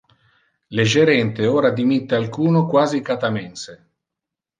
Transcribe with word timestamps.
Le 0.77 0.83
gerente 0.93 1.45
ora 1.45 1.69
dimitte 1.69 2.15
alcuno 2.19 2.65
quasi 2.71 3.01
cata 3.11 3.29
mense. 3.37 3.77